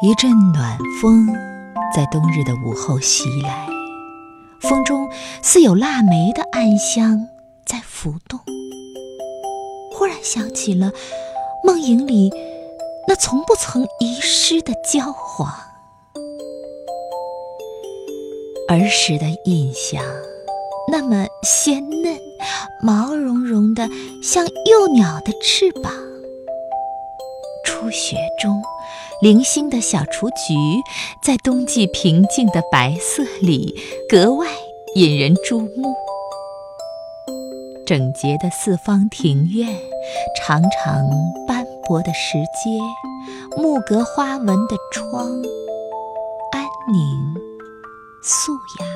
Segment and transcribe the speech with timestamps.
[0.00, 1.26] 一阵暖风
[1.92, 3.66] 在冬日的午后袭来，
[4.60, 5.10] 风中
[5.42, 7.26] 似有腊梅的暗香
[7.66, 8.38] 在浮动。
[9.92, 10.92] 忽然想起了
[11.64, 12.30] 梦影里
[13.08, 15.52] 那从不曾遗失的焦黄，
[18.68, 20.00] 儿时的印象，
[20.92, 22.16] 那么鲜嫩、
[22.84, 23.88] 毛茸茸的，
[24.22, 25.92] 像幼鸟的翅膀。
[27.90, 28.62] 雪中。
[29.20, 30.54] 零星的小雏菊，
[31.22, 33.74] 在冬季平静的白色里
[34.08, 34.46] 格外
[34.94, 35.94] 引人注目。
[37.84, 39.66] 整洁的四方庭院，
[40.36, 41.08] 长长
[41.46, 45.26] 斑驳的石阶，木格花纹的窗，
[46.52, 47.34] 安宁、
[48.22, 48.86] 素雅、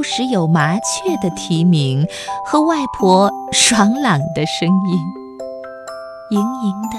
[0.00, 2.08] 不时有麻雀的啼鸣
[2.42, 4.98] 和外婆爽朗的声音。
[6.30, 6.96] 盈盈的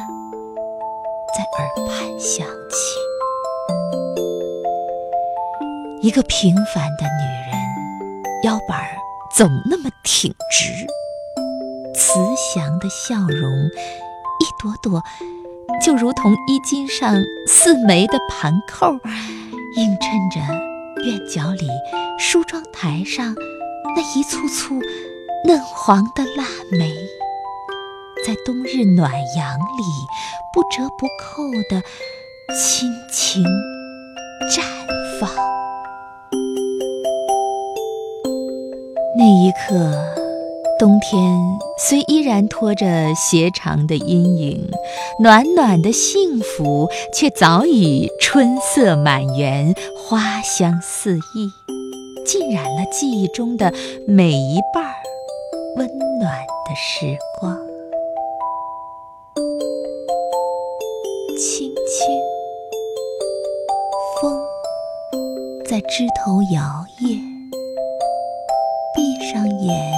[1.35, 2.99] 在耳畔响起，
[6.03, 7.59] 一个平凡的女人，
[8.43, 8.79] 腰板
[9.35, 10.85] 总那么挺直，
[11.95, 12.19] 慈
[12.53, 13.51] 祥的笑容，
[14.39, 15.01] 一朵朵
[15.83, 17.15] 就如同衣襟上
[17.47, 20.39] 似眉的盘扣，映衬着
[21.03, 21.67] 院角里
[22.23, 23.33] 梳妆台上
[23.95, 24.79] 那一簇簇
[25.43, 26.87] 嫩黄的腊梅。
[28.23, 29.83] 在冬日暖阳里，
[30.53, 31.81] 不折不扣的
[32.55, 33.43] 亲情
[34.51, 34.61] 绽
[35.19, 35.31] 放。
[39.17, 39.91] 那一刻，
[40.77, 41.39] 冬天
[41.79, 44.69] 虽依然拖着斜长的阴影，
[45.19, 51.51] 暖暖的幸福却早已春色满园，花香四溢，
[52.25, 53.73] 浸染了记忆中的
[54.07, 54.93] 每一半儿
[55.77, 55.87] 温
[56.19, 57.57] 暖的时光。
[61.37, 62.21] 轻轻，
[64.21, 64.39] 风
[65.65, 66.61] 在枝头摇
[66.99, 67.19] 曳。
[68.93, 69.91] 闭上眼，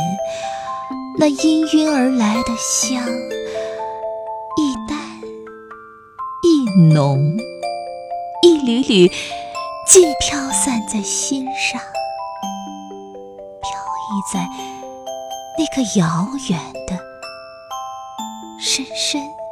[1.19, 3.03] 那氤氲而来的香，
[4.55, 4.97] 一淡
[6.44, 7.35] 一浓，
[8.44, 9.11] 一缕缕
[9.88, 11.81] 尽飘散在心上，
[14.13, 14.47] 你在
[15.57, 17.00] 那个遥远的、
[18.59, 19.42] 深深。